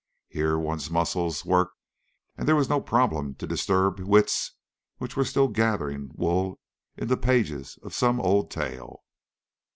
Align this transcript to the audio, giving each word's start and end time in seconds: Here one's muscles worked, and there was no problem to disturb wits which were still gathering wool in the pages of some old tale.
Here 0.29 0.57
one's 0.57 0.89
muscles 0.89 1.45
worked, 1.45 1.77
and 2.35 2.47
there 2.47 2.55
was 2.55 2.67
no 2.69 2.81
problem 2.81 3.35
to 3.35 3.45
disturb 3.45 3.99
wits 3.99 4.53
which 4.97 5.15
were 5.15 5.23
still 5.25 5.47
gathering 5.47 6.09
wool 6.15 6.59
in 6.97 7.07
the 7.07 7.17
pages 7.17 7.77
of 7.83 7.93
some 7.93 8.19
old 8.19 8.49
tale. 8.49 9.03